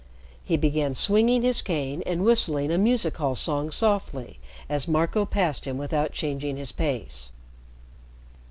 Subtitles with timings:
[0.43, 5.67] He began swinging his cane and whistling a music hall song softly as Marco passed
[5.67, 7.29] him without changing his pace.